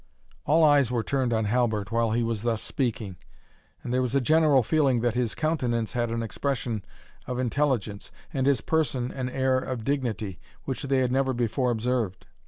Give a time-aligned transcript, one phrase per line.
[0.47, 3.17] All eyes were turned on Halbert while he was thus speaking,
[3.83, 6.83] and there was a general feeling that his countenance had an expression
[7.27, 12.25] of intelligence, and his person an air of dignity, which they had never before observed.